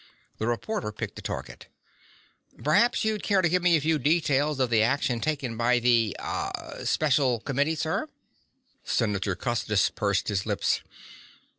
The 0.39 0.47
reporter 0.47 0.91
picked 0.91 1.19
a 1.19 1.21
target. 1.21 1.67
"Perhaps 2.63 3.05
you'd 3.05 3.21
care 3.21 3.43
to 3.43 3.47
give 3.47 3.61
me 3.61 3.75
a 3.77 3.81
few 3.81 3.99
details 3.99 4.59
of 4.59 4.71
the 4.71 4.81
action 4.81 5.19
taken 5.19 5.55
by 5.57 5.77
the... 5.77 6.15
ah... 6.17 6.77
Special 6.85 7.39
Committee, 7.41 7.75
sir?" 7.75 8.07
Senator 8.83 9.35
Custis 9.35 9.91
pursed 9.91 10.29
his 10.29 10.43
lips. 10.43 10.81